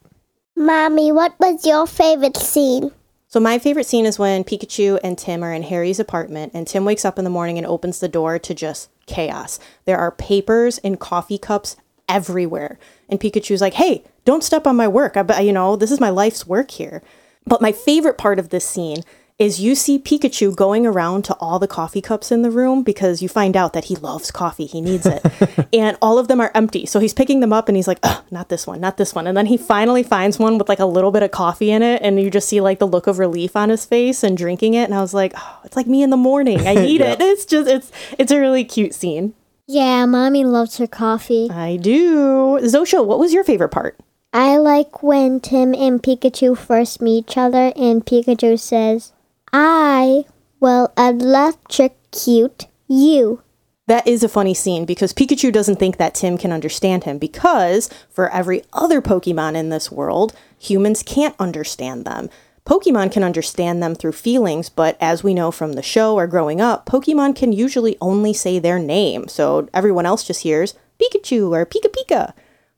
Mommy, 0.61 1.11
what 1.11 1.33
was 1.39 1.65
your 1.65 1.87
favorite 1.87 2.37
scene? 2.37 2.91
So 3.27 3.39
my 3.39 3.57
favorite 3.57 3.87
scene 3.87 4.05
is 4.05 4.19
when 4.19 4.43
Pikachu 4.43 4.99
and 5.03 5.17
Tim 5.17 5.43
are 5.43 5.51
in 5.51 5.63
Harry's 5.63 5.99
apartment 5.99 6.51
and 6.53 6.67
Tim 6.67 6.85
wakes 6.85 7.03
up 7.03 7.17
in 7.17 7.23
the 7.23 7.31
morning 7.31 7.57
and 7.57 7.65
opens 7.65 7.99
the 7.99 8.07
door 8.07 8.37
to 8.37 8.53
just 8.53 8.91
chaos. 9.07 9.59
There 9.85 9.97
are 9.97 10.11
papers 10.11 10.77
and 10.83 10.99
coffee 10.99 11.39
cups 11.39 11.77
everywhere. 12.07 12.77
And 13.09 13.19
Pikachu's 13.19 13.59
like, 13.59 13.73
"Hey, 13.73 14.03
don't 14.23 14.43
step 14.43 14.67
on 14.67 14.75
my 14.75 14.87
work. 14.87 15.17
I 15.17 15.41
you 15.41 15.51
know, 15.51 15.75
this 15.75 15.89
is 15.89 15.99
my 15.99 16.11
life's 16.11 16.45
work 16.45 16.69
here." 16.69 17.01
But 17.47 17.63
my 17.63 17.71
favorite 17.71 18.19
part 18.19 18.37
of 18.37 18.49
this 18.49 18.63
scene 18.63 19.03
is 19.41 19.59
you 19.59 19.73
see 19.73 19.97
Pikachu 19.97 20.55
going 20.55 20.85
around 20.85 21.25
to 21.25 21.33
all 21.39 21.57
the 21.57 21.67
coffee 21.67 21.99
cups 21.99 22.31
in 22.31 22.43
the 22.43 22.51
room 22.51 22.83
because 22.83 23.23
you 23.23 23.27
find 23.27 23.57
out 23.57 23.73
that 23.73 23.85
he 23.85 23.95
loves 23.95 24.29
coffee. 24.29 24.67
He 24.67 24.81
needs 24.81 25.07
it. 25.07 25.25
and 25.73 25.97
all 25.99 26.19
of 26.19 26.27
them 26.27 26.39
are 26.39 26.51
empty. 26.53 26.85
So 26.85 26.99
he's 26.99 27.15
picking 27.15 27.39
them 27.39 27.51
up 27.51 27.67
and 27.67 27.75
he's 27.75 27.87
like, 27.87 27.97
Ugh, 28.03 28.23
not 28.29 28.49
this 28.49 28.67
one, 28.67 28.79
not 28.79 28.97
this 28.97 29.15
one. 29.15 29.25
And 29.25 29.35
then 29.35 29.47
he 29.47 29.57
finally 29.57 30.03
finds 30.03 30.37
one 30.37 30.59
with 30.59 30.69
like 30.69 30.77
a 30.77 30.85
little 30.85 31.09
bit 31.09 31.23
of 31.23 31.31
coffee 31.31 31.71
in 31.71 31.81
it. 31.81 32.03
And 32.03 32.21
you 32.21 32.29
just 32.29 32.47
see 32.47 32.61
like 32.61 32.77
the 32.77 32.85
look 32.85 33.07
of 33.07 33.17
relief 33.17 33.55
on 33.55 33.69
his 33.69 33.83
face 33.83 34.23
and 34.23 34.37
drinking 34.37 34.75
it. 34.75 34.83
And 34.83 34.93
I 34.93 35.01
was 35.01 35.15
like, 35.15 35.33
oh, 35.35 35.59
it's 35.63 35.75
like 35.75 35.87
me 35.87 36.03
in 36.03 36.11
the 36.11 36.17
morning. 36.17 36.67
I 36.67 36.73
need 36.75 37.01
it. 37.01 37.19
It's 37.19 37.45
just, 37.45 37.67
it's, 37.67 37.91
it's 38.19 38.31
a 38.31 38.39
really 38.39 38.63
cute 38.63 38.93
scene. 38.93 39.33
Yeah, 39.65 40.05
Mommy 40.05 40.43
loves 40.45 40.77
her 40.77 40.85
coffee. 40.85 41.49
I 41.49 41.77
do. 41.77 42.59
Zosha, 42.61 43.03
what 43.03 43.17
was 43.17 43.33
your 43.33 43.43
favorite 43.43 43.69
part? 43.69 43.97
I 44.31 44.57
like 44.57 45.01
when 45.01 45.39
Tim 45.39 45.73
and 45.73 46.01
Pikachu 46.03 46.55
first 46.55 47.01
meet 47.01 47.31
each 47.31 47.37
other 47.37 47.73
and 47.75 48.05
Pikachu 48.05 48.59
says, 48.59 49.13
I 49.53 50.25
will 50.59 50.91
electrocute 50.97 52.67
you. 52.87 53.41
That 53.87 54.07
is 54.07 54.23
a 54.23 54.29
funny 54.29 54.53
scene 54.53 54.85
because 54.85 55.13
Pikachu 55.13 55.51
doesn't 55.51 55.77
think 55.77 55.97
that 55.97 56.13
Tim 56.15 56.37
can 56.37 56.53
understand 56.53 57.03
him 57.03 57.17
because 57.17 57.89
for 58.09 58.29
every 58.29 58.63
other 58.71 59.01
Pokemon 59.01 59.55
in 59.55 59.69
this 59.69 59.91
world, 59.91 60.33
humans 60.57 61.03
can't 61.03 61.35
understand 61.39 62.05
them. 62.05 62.29
Pokemon 62.65 63.11
can 63.11 63.23
understand 63.23 63.81
them 63.81 63.95
through 63.95 64.11
feelings, 64.11 64.69
but 64.69 64.95
as 65.01 65.23
we 65.23 65.33
know 65.33 65.51
from 65.51 65.73
the 65.73 65.81
show 65.81 66.15
or 66.15 66.27
growing 66.27 66.61
up, 66.61 66.85
Pokemon 66.85 67.35
can 67.35 67.51
usually 67.51 67.97
only 67.99 68.33
say 68.33 68.59
their 68.59 68.79
name. 68.79 69.27
So 69.27 69.67
everyone 69.73 70.05
else 70.05 70.23
just 70.23 70.43
hears 70.43 70.75
Pikachu 71.01 71.51
or 71.51 71.65
Pika 71.65 71.87
Pika. 71.91 72.33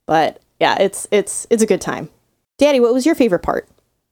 But 0.05 0.41
yeah, 0.59 0.77
it's 0.79 1.05
it's 1.11 1.45
it's 1.49 1.61
a 1.61 1.67
good 1.67 1.81
time. 1.81 2.09
Daddy, 2.57 2.79
what 2.79 2.93
was 2.93 3.05
your 3.05 3.15
favorite 3.15 3.43
part? 3.43 3.67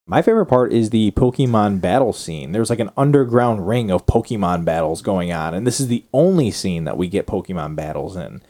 My 0.07 0.21
favorite 0.21 0.47
part 0.47 0.73
is 0.73 0.89
the 0.89 1.11
Pokemon 1.11 1.79
battle 1.79 2.11
scene. 2.11 2.51
There's 2.51 2.69
like 2.69 2.79
an 2.79 2.89
underground 2.97 3.67
ring 3.67 3.91
of 3.91 4.05
Pokemon 4.05 4.65
battles 4.65 5.01
going 5.01 5.31
on, 5.31 5.53
and 5.53 5.65
this 5.65 5.79
is 5.79 5.87
the 5.87 6.03
only 6.11 6.51
scene 6.51 6.85
that 6.85 6.97
we 6.97 7.07
get 7.07 7.27
Pokemon 7.27 7.75
battles 7.75 8.15
in. 8.15 8.41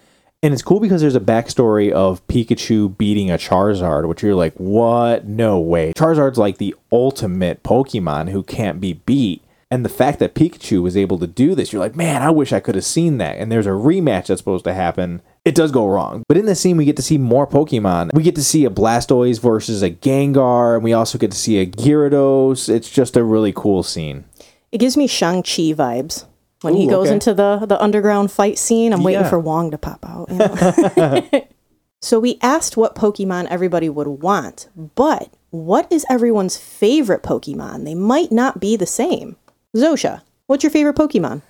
And 0.43 0.53
it's 0.53 0.63
cool 0.63 0.79
because 0.79 1.01
there's 1.01 1.15
a 1.15 1.19
backstory 1.19 1.91
of 1.91 2.25
Pikachu 2.27 2.97
beating 2.97 3.29
a 3.29 3.37
Charizard, 3.37 4.07
which 4.07 4.23
you're 4.23 4.33
like, 4.33 4.55
what? 4.55 5.25
No 5.25 5.59
way. 5.59 5.93
Charizard's 5.93 6.39
like 6.39 6.57
the 6.57 6.73
ultimate 6.91 7.61
Pokemon 7.61 8.29
who 8.31 8.41
can't 8.41 8.81
be 8.81 8.93
beat. 8.93 9.43
And 9.69 9.85
the 9.85 9.89
fact 9.89 10.17
that 10.19 10.33
Pikachu 10.33 10.81
was 10.81 10.97
able 10.97 11.19
to 11.19 11.27
do 11.27 11.53
this, 11.53 11.71
you're 11.71 11.79
like, 11.79 11.95
man, 11.95 12.23
I 12.23 12.31
wish 12.31 12.51
I 12.51 12.59
could 12.59 12.75
have 12.75 12.83
seen 12.83 13.19
that. 13.19 13.37
And 13.37 13.51
there's 13.51 13.67
a 13.67 13.71
rematch 13.71 14.27
that's 14.27 14.41
supposed 14.41 14.65
to 14.65 14.73
happen. 14.73 15.21
It 15.43 15.55
does 15.55 15.71
go 15.71 15.87
wrong. 15.87 16.23
But 16.27 16.37
in 16.37 16.45
this 16.45 16.59
scene, 16.59 16.77
we 16.77 16.85
get 16.85 16.97
to 16.97 17.01
see 17.01 17.17
more 17.17 17.47
Pokemon. 17.47 18.13
We 18.13 18.21
get 18.21 18.35
to 18.35 18.43
see 18.43 18.65
a 18.65 18.69
Blastoise 18.69 19.39
versus 19.39 19.81
a 19.81 19.89
Gengar, 19.89 20.75
and 20.75 20.83
we 20.83 20.93
also 20.93 21.17
get 21.17 21.31
to 21.31 21.37
see 21.37 21.59
a 21.59 21.65
Gyarados. 21.65 22.69
It's 22.69 22.89
just 22.89 23.17
a 23.17 23.23
really 23.23 23.51
cool 23.51 23.81
scene. 23.81 24.25
It 24.71 24.77
gives 24.77 24.95
me 24.95 25.07
Shang-Chi 25.07 25.73
vibes. 25.73 26.25
When 26.61 26.75
he 26.75 26.87
goes 26.87 27.07
okay. 27.07 27.15
into 27.15 27.33
the, 27.33 27.65
the 27.65 27.81
underground 27.81 28.31
fight 28.31 28.59
scene, 28.59 28.93
I'm 28.93 29.03
waiting 29.03 29.25
for 29.25 29.39
Wong 29.39 29.71
to 29.71 29.79
pop 29.79 30.05
out. 30.07 30.29
you 30.29 30.37
know? 30.37 31.47
so 32.01 32.19
we 32.19 32.37
asked 32.43 32.77
what 32.77 32.93
Pokemon 32.93 33.47
everybody 33.49 33.89
would 33.89 34.07
want, 34.07 34.69
but 34.75 35.33
what 35.49 35.91
is 35.91 36.05
everyone's 36.07 36.57
favorite 36.57 37.23
Pokemon? 37.23 37.83
They 37.83 37.95
might 37.95 38.31
not 38.31 38.59
be 38.59 38.75
the 38.75 38.85
same. 38.85 39.37
Zosha, 39.75 40.21
what's 40.45 40.63
your 40.63 40.69
favorite 40.69 40.95
Pokemon? 40.95 41.41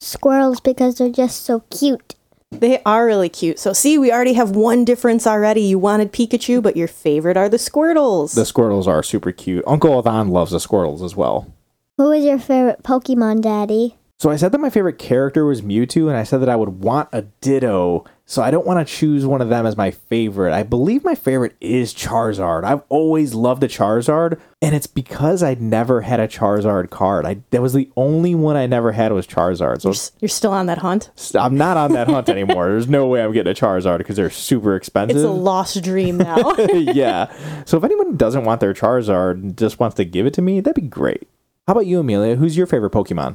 Squirtles 0.00 0.62
because 0.62 0.98
they're 0.98 1.10
just 1.10 1.44
so 1.44 1.64
cute. 1.70 2.14
They 2.50 2.82
are 2.84 3.06
really 3.06 3.28
cute. 3.28 3.58
So 3.58 3.72
see, 3.72 3.96
we 3.96 4.10
already 4.12 4.32
have 4.32 4.50
one 4.50 4.84
difference 4.84 5.26
already. 5.26 5.62
You 5.62 5.78
wanted 5.78 6.12
Pikachu, 6.12 6.60
but 6.62 6.76
your 6.76 6.88
favorite 6.88 7.36
are 7.36 7.48
the 7.48 7.56
Squirtles. 7.56 8.34
The 8.34 8.42
Squirtles 8.42 8.86
are 8.88 9.02
super 9.02 9.30
cute. 9.30 9.64
Uncle 9.66 9.96
Avon 9.98 10.28
loves 10.30 10.50
the 10.50 10.58
Squirtles 10.58 11.02
as 11.04 11.14
well. 11.14 11.52
Who 11.96 12.10
is 12.10 12.24
your 12.24 12.38
favorite 12.38 12.82
Pokemon, 12.82 13.42
Daddy? 13.42 13.96
So 14.18 14.30
I 14.30 14.36
said 14.36 14.52
that 14.52 14.58
my 14.58 14.68
favorite 14.68 14.98
character 14.98 15.46
was 15.46 15.62
Mewtwo, 15.62 16.08
and 16.08 16.16
I 16.16 16.24
said 16.24 16.38
that 16.38 16.48
I 16.48 16.56
would 16.56 16.82
want 16.82 17.08
a 17.12 17.22
Ditto. 17.40 18.04
So 18.30 18.42
I 18.42 18.52
don't 18.52 18.64
want 18.64 18.86
to 18.86 18.94
choose 18.94 19.26
one 19.26 19.40
of 19.40 19.48
them 19.48 19.66
as 19.66 19.76
my 19.76 19.90
favorite. 19.90 20.52
I 20.52 20.62
believe 20.62 21.02
my 21.02 21.16
favorite 21.16 21.56
is 21.60 21.92
Charizard. 21.92 22.62
I've 22.62 22.82
always 22.88 23.34
loved 23.34 23.64
a 23.64 23.66
Charizard, 23.66 24.38
and 24.62 24.72
it's 24.72 24.86
because 24.86 25.42
I 25.42 25.54
never 25.54 26.02
had 26.02 26.20
a 26.20 26.28
Charizard 26.28 26.90
card. 26.90 27.26
I 27.26 27.38
that 27.50 27.60
was 27.60 27.72
the 27.72 27.90
only 27.96 28.36
one 28.36 28.54
I 28.54 28.66
never 28.66 28.92
had 28.92 29.10
was 29.10 29.26
Charizard. 29.26 29.80
So 29.80 29.90
S- 29.90 30.12
You're 30.20 30.28
still 30.28 30.52
on 30.52 30.66
that 30.66 30.78
hunt? 30.78 31.10
I'm 31.34 31.56
not 31.56 31.76
on 31.76 31.90
that 31.94 32.06
hunt 32.06 32.28
anymore. 32.36 32.68
There's 32.68 32.86
no 32.86 33.08
way 33.08 33.20
I'm 33.20 33.32
getting 33.32 33.50
a 33.50 33.54
Charizard 33.54 33.98
because 33.98 34.14
they're 34.14 34.30
super 34.30 34.76
expensive. 34.76 35.16
It's 35.16 35.24
a 35.26 35.28
lost 35.28 35.82
dream 35.82 36.16
now. 36.18 36.54
yeah. 36.72 37.32
So 37.64 37.78
if 37.78 37.82
anyone 37.82 38.16
doesn't 38.16 38.44
want 38.44 38.60
their 38.60 38.74
Charizard 38.74 39.42
and 39.42 39.58
just 39.58 39.80
wants 39.80 39.96
to 39.96 40.04
give 40.04 40.24
it 40.26 40.34
to 40.34 40.42
me, 40.42 40.60
that'd 40.60 40.80
be 40.80 40.88
great. 40.88 41.26
How 41.66 41.72
about 41.72 41.86
you, 41.86 41.98
Amelia? 41.98 42.36
Who's 42.36 42.56
your 42.56 42.68
favorite 42.68 42.92
Pokemon? 42.92 43.34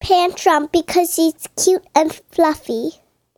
Pantrum 0.00 0.68
because 0.72 1.16
he's 1.16 1.34
cute 1.56 1.84
and 1.96 2.14
fluffy. 2.30 2.90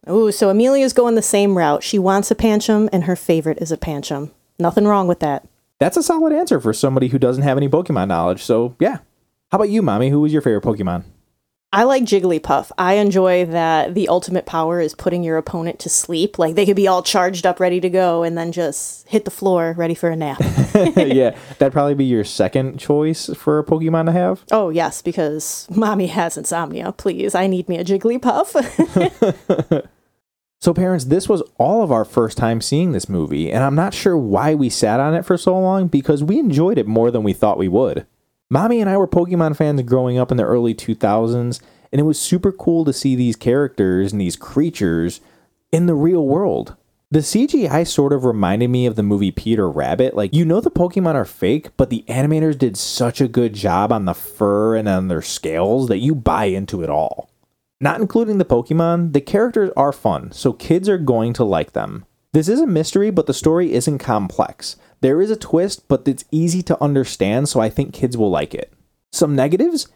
Ooh, 0.09 0.33
so 0.33 0.49
Amelia's 0.49 0.93
going 0.93 1.15
the 1.15 1.23
same 1.23 1.59
route. 1.59 1.83
She 1.83 1.99
wants 1.99 2.31
a 2.31 2.35
Pancham, 2.35 2.89
and 2.93 3.05
her 3.05 3.17
favorite 3.17 3.59
is 3.59 3.71
a 3.71 3.77
Pancham. 3.77 4.31
Nothing 4.59 4.87
wrong 4.87 5.07
with 5.07 5.21
that. 5.21 5.47
That's 5.79 5.97
a 5.97 6.03
solid 6.03 6.33
answer 6.33 6.61
for 6.61 6.73
somebody 6.73 7.09
who 7.09 7.19
doesn't 7.19 7.43
have 7.43 7.57
any 7.57 7.69
Pokemon 7.69 8.09
knowledge. 8.09 8.43
So 8.43 8.77
yeah. 8.79 8.99
How 9.51 9.57
about 9.57 9.71
you, 9.71 9.83
mommy? 9.83 10.11
Who 10.11 10.21
was 10.21 10.33
your 10.33 10.43
favorite 10.43 10.63
Pokemon? 10.63 11.05
I 11.73 11.85
like 11.85 12.03
Jigglypuff. 12.03 12.73
I 12.79 12.95
enjoy 12.95 13.45
that 13.45 13.95
the 13.95 14.09
ultimate 14.09 14.45
power 14.45 14.81
is 14.81 14.93
putting 14.93 15.23
your 15.23 15.37
opponent 15.37 15.79
to 15.81 15.89
sleep. 15.89 16.37
Like 16.37 16.57
they 16.57 16.67
could 16.67 16.75
be 16.75 16.89
all 16.89 17.01
charged 17.01 17.47
up, 17.47 17.61
ready 17.61 17.81
to 17.81 17.89
go, 17.89 18.25
and 18.25 18.37
then 18.37 18.51
just 18.51 19.07
hit 19.07 19.25
the 19.25 19.31
floor, 19.31 19.77
ready 19.79 19.95
for 19.95 20.11
a 20.11 20.17
nap. 20.17 20.41
yeah, 20.97 21.37
that'd 21.59 21.73
probably 21.73 21.95
be 21.95 22.07
your 22.07 22.25
second 22.25 22.81
choice 22.81 23.33
for 23.37 23.61
a 23.61 23.65
Pokemon 23.65 24.07
to 24.07 24.13
have. 24.13 24.45
oh, 24.51 24.71
yes, 24.71 25.01
because 25.01 25.69
mommy 25.71 26.09
has 26.09 26.37
insomnia. 26.37 26.91
Please, 26.91 27.37
I 27.37 27.47
need 27.47 27.69
me 27.69 27.79
a 27.79 27.85
Jigglypuff. 27.85 29.87
So, 30.63 30.75
parents, 30.75 31.07
this 31.07 31.27
was 31.27 31.43
all 31.57 31.83
of 31.83 31.91
our 31.91 32.05
first 32.05 32.37
time 32.37 32.61
seeing 32.61 32.93
this 32.93 33.09
movie, 33.09 33.51
and 33.51 33.65
I'm 33.65 33.75
not 33.75 33.95
sure 33.95 34.15
why 34.15 34.55
we 34.55 34.69
sat 34.69 35.01
on 35.01 35.15
it 35.15 35.25
for 35.25 35.39
so 35.39 35.59
long 35.59 35.87
because 35.87 36.23
we 36.23 36.39
enjoyed 36.39 36.77
it 36.77 36.87
more 36.87 37.11
than 37.11 37.23
we 37.23 37.33
thought 37.33 37.57
we 37.57 37.67
would. 37.67 38.07
Mommy 38.53 38.81
and 38.81 38.91
I 38.91 38.97
were 38.97 39.07
Pokemon 39.07 39.57
fans 39.57 39.81
growing 39.83 40.19
up 40.19 40.33
in 40.33 40.37
the 40.37 40.43
early 40.43 40.75
2000s, 40.75 41.61
and 41.93 42.01
it 42.01 42.05
was 42.05 42.19
super 42.19 42.51
cool 42.51 42.85
to 42.85 42.93
see 42.93 43.15
these 43.15 43.37
characters 43.37 44.11
and 44.11 44.21
these 44.21 44.35
creatures 44.35 45.21
in 45.71 45.87
the 45.87 45.95
real 45.95 46.27
world. 46.27 46.75
The 47.13 47.21
CGI 47.21 47.87
sort 47.87 48.13
of 48.13 48.25
reminded 48.25 48.69
me 48.69 48.87
of 48.87 48.97
the 48.97 49.05
movie 49.05 49.31
Peter 49.31 49.71
Rabbit. 49.71 50.17
Like, 50.17 50.35
you 50.35 50.45
know, 50.45 50.61
the 50.61 50.71
Pokemon 50.71 51.15
are 51.15 51.25
fake, 51.25 51.69
but 51.77 51.91
the 51.91 52.05
animators 52.09 52.59
did 52.59 52.77
such 52.77 53.21
a 53.21 53.29
good 53.29 53.53
job 53.53 53.93
on 53.93 54.05
the 54.05 54.15
fur 54.15 54.75
and 54.75 54.89
on 54.89 55.07
their 55.07 55.23
scales 55.23 55.87
that 55.87 55.99
you 55.99 56.17
buy 56.17 56.47
into 56.47 56.83
it 56.83 56.91
all. 56.91 57.31
Not 57.81 58.01
including 58.01 58.39
the 58.39 58.45
Pokemon, 58.45 59.13
the 59.13 59.21
characters 59.21 59.71
are 59.77 59.93
fun, 59.93 60.33
so 60.33 60.53
kids 60.53 60.89
are 60.89 60.99
going 60.99 61.35
to 61.35 61.45
like 61.45 61.73
them. 61.73 62.05
This 62.33 62.49
is 62.49 62.61
a 62.61 62.67
mystery, 62.67 63.11
but 63.11 63.27
the 63.27 63.35
story 63.35 63.73
isn't 63.73 63.99
complex. 63.99 64.77
There 65.01 65.21
is 65.21 65.31
a 65.31 65.37
twist, 65.37 65.89
but 65.89 66.07
it's 66.07 66.25
easy 66.31 66.63
to 66.65 66.83
understand, 66.83 67.49
so 67.49 67.61
I 67.61 67.71
think 67.71 67.95
kids 67.95 68.17
will 68.17 68.31
like 68.31 68.55
it. 68.55 68.73
Some 69.13 69.35
negatives? 69.35 69.89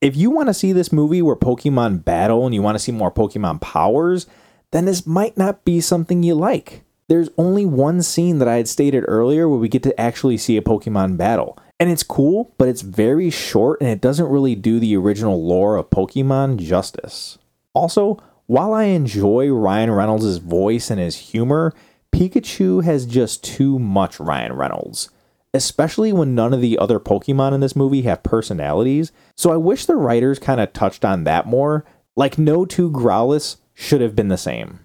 If 0.00 0.16
you 0.16 0.30
want 0.30 0.48
to 0.48 0.54
see 0.54 0.72
this 0.72 0.92
movie 0.92 1.22
where 1.22 1.36
Pokemon 1.36 2.04
battle 2.04 2.44
and 2.44 2.54
you 2.54 2.62
want 2.62 2.76
to 2.76 2.82
see 2.82 2.92
more 2.92 3.12
Pokemon 3.12 3.60
powers, 3.60 4.26
then 4.70 4.84
this 4.84 5.06
might 5.06 5.36
not 5.36 5.64
be 5.64 5.80
something 5.80 6.22
you 6.22 6.34
like. 6.34 6.82
There's 7.08 7.28
only 7.36 7.66
one 7.66 8.02
scene 8.02 8.38
that 8.38 8.48
I 8.48 8.56
had 8.56 8.68
stated 8.68 9.04
earlier 9.06 9.48
where 9.48 9.58
we 9.58 9.68
get 9.68 9.82
to 9.82 10.00
actually 10.00 10.38
see 10.38 10.56
a 10.56 10.62
Pokemon 10.62 11.16
battle. 11.16 11.58
And 11.78 11.90
it's 11.90 12.02
cool, 12.02 12.54
but 12.58 12.68
it's 12.68 12.82
very 12.82 13.28
short 13.30 13.80
and 13.80 13.90
it 13.90 14.00
doesn't 14.00 14.28
really 14.28 14.54
do 14.54 14.78
the 14.78 14.96
original 14.96 15.44
lore 15.44 15.76
of 15.76 15.90
Pokemon 15.90 16.58
justice. 16.58 17.38
Also, 17.74 18.22
while 18.46 18.72
I 18.72 18.84
enjoy 18.84 19.50
Ryan 19.50 19.90
Reynolds' 19.90 20.38
voice 20.38 20.90
and 20.90 21.00
his 21.00 21.16
humor, 21.16 21.74
Pikachu 22.12 22.84
has 22.84 23.06
just 23.06 23.42
too 23.42 23.78
much 23.78 24.20
Ryan 24.20 24.52
Reynolds, 24.52 25.10
especially 25.54 26.12
when 26.12 26.34
none 26.34 26.52
of 26.54 26.60
the 26.60 26.78
other 26.78 27.00
Pokemon 27.00 27.52
in 27.52 27.60
this 27.60 27.74
movie 27.74 28.02
have 28.02 28.22
personalities. 28.22 29.12
So 29.36 29.50
I 29.52 29.56
wish 29.56 29.86
the 29.86 29.96
writers 29.96 30.38
kind 30.38 30.60
of 30.60 30.72
touched 30.72 31.04
on 31.04 31.24
that 31.24 31.46
more. 31.46 31.84
Like, 32.14 32.38
no 32.38 32.64
two 32.64 32.90
Growlithe 32.90 33.56
should 33.74 34.00
have 34.00 34.14
been 34.14 34.28
the 34.28 34.36
same. 34.36 34.80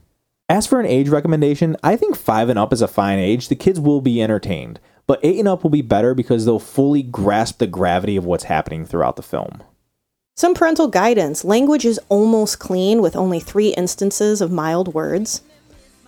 As 0.49 0.65
for 0.65 0.79
an 0.79 0.85
age 0.85 1.09
recommendation, 1.09 1.75
I 1.83 1.97
think 1.97 2.15
5 2.15 2.47
and 2.47 2.57
up 2.57 2.71
is 2.71 2.81
a 2.81 2.87
fine 2.87 3.19
age. 3.19 3.49
The 3.49 3.55
kids 3.55 3.81
will 3.81 3.99
be 3.99 4.21
entertained, 4.21 4.79
but 5.05 5.19
8 5.21 5.39
and 5.39 5.47
up 5.47 5.63
will 5.63 5.69
be 5.69 5.81
better 5.81 6.13
because 6.13 6.45
they'll 6.45 6.59
fully 6.59 7.03
grasp 7.03 7.57
the 7.57 7.67
gravity 7.67 8.15
of 8.15 8.23
what's 8.23 8.45
happening 8.45 8.85
throughout 8.85 9.17
the 9.17 9.21
film. 9.21 9.61
Some 10.37 10.53
parental 10.53 10.87
guidance. 10.87 11.43
Language 11.43 11.83
is 11.83 11.99
almost 12.07 12.59
clean 12.59 13.01
with 13.01 13.15
only 13.15 13.39
three 13.39 13.69
instances 13.69 14.39
of 14.39 14.51
mild 14.51 14.93
words. 14.93 15.41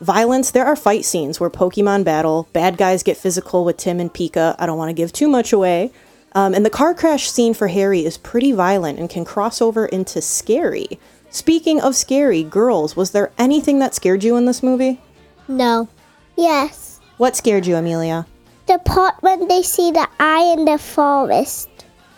Violence, 0.02 0.52
there 0.52 0.66
are 0.66 0.78
fight 0.78 1.04
scenes 1.04 1.40
where 1.40 1.50
Pokemon 1.50 2.06
battle, 2.06 2.48
bad 2.54 2.78
guys 2.78 3.04
get 3.04 3.18
physical 3.18 3.66
with 3.66 3.78
Tim 3.78 4.00
and 4.00 4.14
Pika. 4.14 4.56
I 4.58 4.66
don't 4.66 4.78
want 4.78 4.90
to 4.90 4.94
give 4.94 5.12
too 5.12 5.28
much 5.28 5.52
away. 5.52 5.92
Um, 6.34 6.54
and 6.54 6.66
the 6.66 6.70
car 6.70 6.94
crash 6.94 7.30
scene 7.30 7.54
for 7.54 7.68
Harry 7.68 8.06
is 8.06 8.18
pretty 8.18 8.52
violent 8.52 9.00
and 9.00 9.10
can 9.10 9.26
cross 9.26 9.62
over 9.62 9.86
into 9.86 10.22
scary. 10.22 11.00
Speaking 11.30 11.82
of 11.82 11.96
scary, 11.96 12.44
girls, 12.44 12.96
was 12.96 13.12
there 13.12 13.32
anything 13.38 13.80
that 13.80 13.94
scared 13.94 14.24
you 14.24 14.36
in 14.38 14.46
this 14.46 14.64
movie? 14.64 15.02
No. 15.48 15.90
Yes. 16.36 17.00
What 17.18 17.36
scared 17.36 17.66
you, 17.68 17.76
Amelia? 17.76 18.26
The 18.68 18.80
part 18.80 19.16
when 19.22 19.48
they 19.48 19.64
see 19.64 19.92
the 19.92 20.08
eye 20.20 20.54
in 20.58 20.66
the 20.66 20.78
forest. 20.78 21.69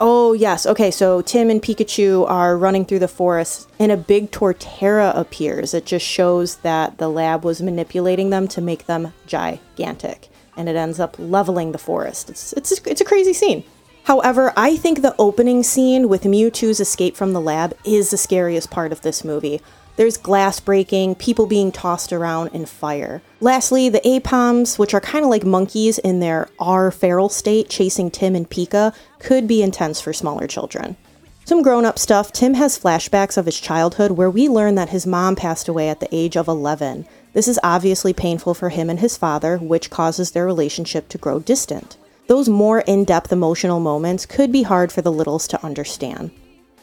Oh, 0.03 0.33
yes. 0.33 0.65
Okay, 0.65 0.89
so 0.89 1.21
Tim 1.21 1.51
and 1.51 1.61
Pikachu 1.61 2.27
are 2.27 2.57
running 2.57 2.85
through 2.85 2.97
the 2.97 3.07
forest, 3.07 3.69
and 3.77 3.91
a 3.91 3.97
big 3.97 4.31
Torterra 4.31 5.15
appears. 5.15 5.75
It 5.75 5.85
just 5.85 6.03
shows 6.03 6.55
that 6.57 6.97
the 6.97 7.07
lab 7.07 7.45
was 7.45 7.61
manipulating 7.61 8.31
them 8.31 8.47
to 8.47 8.61
make 8.61 8.87
them 8.87 9.13
gigantic, 9.27 10.29
and 10.57 10.67
it 10.67 10.75
ends 10.75 10.99
up 10.99 11.17
leveling 11.19 11.71
the 11.71 11.77
forest. 11.77 12.31
It's, 12.31 12.51
it's, 12.53 12.71
it's 12.71 13.01
a 13.01 13.05
crazy 13.05 13.31
scene. 13.31 13.63
However, 14.05 14.51
I 14.57 14.75
think 14.75 15.03
the 15.03 15.15
opening 15.19 15.61
scene 15.61 16.09
with 16.09 16.23
Mewtwo's 16.23 16.79
escape 16.79 17.15
from 17.15 17.33
the 17.33 17.39
lab 17.39 17.77
is 17.85 18.09
the 18.09 18.17
scariest 18.17 18.71
part 18.71 18.91
of 18.91 19.01
this 19.01 19.23
movie. 19.23 19.61
There's 19.95 20.17
glass 20.17 20.59
breaking, 20.59 21.15
people 21.15 21.45
being 21.45 21.71
tossed 21.71 22.13
around, 22.13 22.51
and 22.53 22.67
fire. 22.67 23.21
Lastly, 23.39 23.89
the 23.89 23.99
Aipoms, 24.01 24.79
which 24.79 24.93
are 24.93 25.01
kind 25.01 25.23
of 25.23 25.29
like 25.29 25.45
monkeys 25.45 25.97
in 25.99 26.19
their 26.19 26.47
R 26.59 26.91
feral 26.91 27.29
state 27.29 27.69
chasing 27.69 28.09
Tim 28.09 28.35
and 28.35 28.49
Pika, 28.49 28.95
could 29.19 29.47
be 29.47 29.61
intense 29.61 29.99
for 29.99 30.13
smaller 30.13 30.47
children. 30.47 30.95
Some 31.43 31.63
grown 31.63 31.85
up 31.85 31.99
stuff 31.99 32.31
Tim 32.31 32.53
has 32.53 32.79
flashbacks 32.79 33.35
of 33.35 33.45
his 33.45 33.59
childhood 33.59 34.11
where 34.11 34.29
we 34.29 34.47
learn 34.47 34.75
that 34.75 34.89
his 34.89 35.07
mom 35.07 35.35
passed 35.35 35.67
away 35.67 35.89
at 35.89 35.99
the 35.99 36.07
age 36.15 36.37
of 36.37 36.47
11. 36.47 37.05
This 37.33 37.47
is 37.47 37.59
obviously 37.63 38.13
painful 38.13 38.53
for 38.53 38.69
him 38.69 38.89
and 38.89 38.99
his 38.99 39.17
father, 39.17 39.57
which 39.57 39.89
causes 39.89 40.31
their 40.31 40.45
relationship 40.45 41.09
to 41.09 41.17
grow 41.17 41.39
distant. 41.39 41.97
Those 42.27 42.47
more 42.47 42.79
in 42.81 43.03
depth 43.03 43.33
emotional 43.33 43.79
moments 43.79 44.25
could 44.25 44.51
be 44.51 44.63
hard 44.63 44.91
for 44.91 45.01
the 45.01 45.11
littles 45.11 45.47
to 45.49 45.65
understand. 45.65 46.31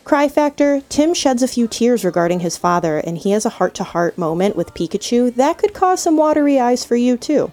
Cry 0.09 0.27
factor 0.27 0.81
Tim 0.89 1.13
sheds 1.13 1.43
a 1.43 1.47
few 1.47 1.69
tears 1.69 2.03
regarding 2.03 2.41
his 2.41 2.57
father, 2.57 2.97
and 2.97 3.19
he 3.19 3.33
has 3.33 3.45
a 3.45 3.51
heart 3.51 3.75
to 3.75 3.85
heart 3.85 4.17
moment 4.17 4.57
with 4.57 4.73
Pikachu 4.73 5.35
that 5.35 5.59
could 5.59 5.75
cause 5.75 6.01
some 6.01 6.17
watery 6.17 6.59
eyes 6.59 6.83
for 6.83 6.97
you, 6.97 7.19
too. 7.19 7.53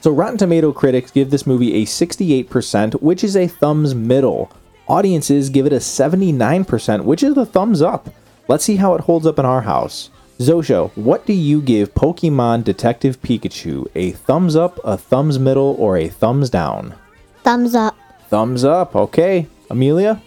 So, 0.00 0.10
Rotten 0.10 0.36
Tomato 0.36 0.72
critics 0.72 1.12
give 1.12 1.30
this 1.30 1.46
movie 1.46 1.74
a 1.74 1.86
68%, 1.86 2.94
which 2.94 3.22
is 3.22 3.36
a 3.36 3.46
thumbs 3.46 3.94
middle. 3.94 4.50
Audiences 4.88 5.48
give 5.48 5.64
it 5.64 5.72
a 5.72 5.76
79%, 5.76 7.04
which 7.04 7.22
is 7.22 7.36
a 7.36 7.46
thumbs 7.46 7.80
up. 7.80 8.10
Let's 8.48 8.64
see 8.64 8.74
how 8.74 8.96
it 8.96 9.02
holds 9.02 9.24
up 9.24 9.38
in 9.38 9.46
our 9.46 9.62
house. 9.62 10.10
Zosha, 10.40 10.90
what 10.96 11.24
do 11.24 11.34
you 11.34 11.62
give 11.62 11.94
Pokemon 11.94 12.64
Detective 12.64 13.22
Pikachu? 13.22 13.86
A 13.94 14.10
thumbs 14.10 14.56
up, 14.56 14.80
a 14.82 14.96
thumbs 14.96 15.38
middle, 15.38 15.76
or 15.78 15.96
a 15.96 16.08
thumbs 16.08 16.50
down? 16.50 16.96
Thumbs 17.44 17.76
up. 17.76 17.96
Thumbs 18.28 18.64
up, 18.64 18.96
okay. 18.96 19.46
Amelia? 19.70 20.20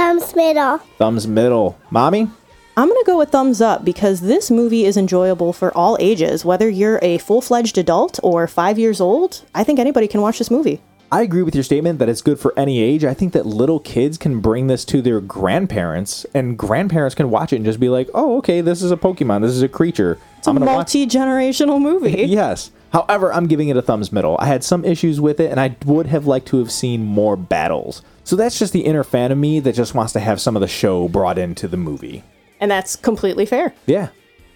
Thumbs 0.00 0.34
middle. 0.34 0.78
Thumbs 0.96 1.26
middle. 1.28 1.78
Mommy? 1.90 2.26
I'm 2.74 2.88
gonna 2.88 3.04
go 3.04 3.18
with 3.18 3.28
thumbs 3.28 3.60
up 3.60 3.84
because 3.84 4.22
this 4.22 4.50
movie 4.50 4.86
is 4.86 4.96
enjoyable 4.96 5.52
for 5.52 5.76
all 5.76 5.98
ages, 6.00 6.42
whether 6.42 6.70
you're 6.70 6.98
a 7.02 7.18
full 7.18 7.42
fledged 7.42 7.76
adult 7.76 8.18
or 8.22 8.46
five 8.46 8.78
years 8.78 8.98
old. 8.98 9.42
I 9.54 9.62
think 9.62 9.78
anybody 9.78 10.08
can 10.08 10.22
watch 10.22 10.38
this 10.38 10.50
movie. 10.50 10.80
I 11.12 11.20
agree 11.20 11.42
with 11.42 11.54
your 11.54 11.64
statement 11.64 11.98
that 11.98 12.08
it's 12.08 12.22
good 12.22 12.40
for 12.40 12.58
any 12.58 12.80
age. 12.80 13.04
I 13.04 13.12
think 13.12 13.34
that 13.34 13.44
little 13.44 13.78
kids 13.78 14.16
can 14.16 14.40
bring 14.40 14.68
this 14.68 14.86
to 14.86 15.02
their 15.02 15.20
grandparents, 15.20 16.24
and 16.32 16.56
grandparents 16.56 17.14
can 17.14 17.28
watch 17.28 17.52
it 17.52 17.56
and 17.56 17.66
just 17.66 17.78
be 17.78 17.90
like, 17.90 18.08
oh, 18.14 18.38
okay, 18.38 18.62
this 18.62 18.80
is 18.80 18.90
a 18.90 18.96
Pokemon. 18.96 19.42
This 19.42 19.50
is 19.50 19.60
a 19.60 19.68
creature. 19.68 20.16
It's 20.38 20.46
a 20.46 20.54
multi 20.54 21.06
generational 21.06 21.78
movie. 21.78 22.22
Yes. 22.24 22.70
However, 22.94 23.32
I'm 23.34 23.46
giving 23.46 23.68
it 23.68 23.76
a 23.76 23.82
thumbs 23.82 24.10
middle. 24.12 24.36
I 24.40 24.46
had 24.46 24.64
some 24.64 24.82
issues 24.82 25.20
with 25.20 25.40
it, 25.40 25.50
and 25.50 25.60
I 25.60 25.76
would 25.84 26.06
have 26.06 26.26
liked 26.26 26.48
to 26.48 26.58
have 26.58 26.72
seen 26.72 27.04
more 27.04 27.36
battles. 27.36 28.02
So 28.30 28.36
that's 28.36 28.60
just 28.60 28.72
the 28.72 28.82
inner 28.82 29.02
fan 29.02 29.32
of 29.32 29.38
me 29.38 29.58
that 29.58 29.74
just 29.74 29.92
wants 29.92 30.12
to 30.12 30.20
have 30.20 30.40
some 30.40 30.54
of 30.54 30.60
the 30.60 30.68
show 30.68 31.08
brought 31.08 31.36
into 31.36 31.66
the 31.66 31.76
movie. 31.76 32.22
And 32.60 32.70
that's 32.70 32.94
completely 32.94 33.44
fair. 33.44 33.74
Yeah. 33.86 34.10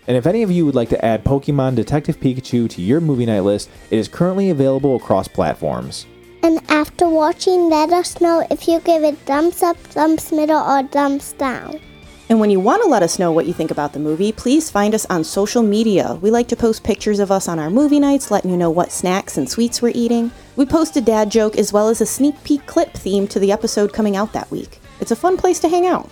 And 0.07 0.16
if 0.16 0.28
any 0.28 0.45
of 0.45 0.50
you 0.52 0.64
would 0.64 0.76
like 0.76 0.90
to 0.90 1.04
add 1.04 1.25
Pokemon 1.25 1.75
Detective 1.75 2.21
Pikachu 2.21 2.71
to 2.71 2.81
your 2.81 3.00
movie 3.00 3.26
night 3.26 3.40
list, 3.40 3.69
it 3.90 3.99
is 3.99 4.07
currently 4.07 4.50
available 4.50 4.95
across 4.95 5.26
platforms. 5.26 6.07
And 6.45 6.61
after 6.71 7.09
watching, 7.09 7.69
let 7.69 7.93
us 7.93 8.21
know 8.21 8.47
if 8.49 8.69
you 8.69 8.78
give 8.78 9.02
it 9.02 9.19
thumbs 9.26 9.61
up, 9.64 9.76
thumbs 9.76 10.31
middle, 10.31 10.62
or 10.62 10.87
thumbs 10.87 11.33
down. 11.33 11.81
And 12.28 12.40
when 12.40 12.50
you 12.50 12.59
want 12.59 12.83
to 12.83 12.88
let 12.88 13.02
us 13.02 13.19
know 13.19 13.33
what 13.33 13.47
you 13.47 13.52
think 13.52 13.71
about 13.71 13.93
the 13.93 13.99
movie, 13.99 14.33
please 14.33 14.71
find 14.71 14.95
us 14.95 15.04
on 15.07 15.25
social 15.25 15.62
media. 15.62 16.14
We 16.23 16.31
like 16.31 16.49
to 16.49 16.57
post 16.57 16.83
pictures 16.83 17.21
of 17.21 17.31
us 17.31 17.49
on 17.49 17.59
our 17.59 17.71
movie 17.71 18.00
nights, 18.00 18.31
letting 18.31 18.50
you 18.50 18.57
know 18.57 18.71
what 18.71 18.93
snacks 18.93 19.37
and 19.37 19.49
sweets 19.49 19.83
we're 19.83 19.93
eating. 19.95 20.31
We 20.57 20.64
post 20.64 20.97
a 20.97 21.00
dad 21.00 21.31
joke 21.31 21.57
as 21.57 21.73
well 21.73 21.88
as 21.88 22.00
a 22.00 22.07
sneak 22.07 22.43
peek 22.45 22.64
clip 22.66 22.95
theme 22.95 23.28
to 23.28 23.38
the 23.38 23.52
episode 23.52 23.93
coming 23.93 24.16
out 24.16 24.33
that 24.33 24.50
week. 24.50 24.81
It's 25.00 25.11
a 25.11 25.16
fun 25.16 25.37
place 25.37 25.59
to 25.61 25.69
hang 25.69 25.87
out. 25.87 26.09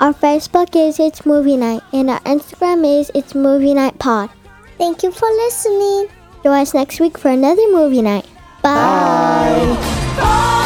Our 0.00 0.12
Facebook 0.12 0.74
is 0.76 0.98
It's 0.98 1.24
Movie 1.24 1.56
Night, 1.56 1.82
and 1.92 2.10
our 2.10 2.20
Instagram 2.20 3.00
is 3.00 3.10
It's 3.14 3.34
Movie 3.34 3.74
Night 3.74 3.98
Pod. 3.98 4.28
Thank 4.76 5.02
you 5.02 5.12
for 5.12 5.28
listening. 5.28 6.08
Join 6.42 6.60
us 6.60 6.74
next 6.74 7.00
week 7.00 7.16
for 7.16 7.30
another 7.30 7.62
movie 7.72 8.02
night. 8.02 8.26
Bye. 8.60 9.76
Bye. 10.18 10.60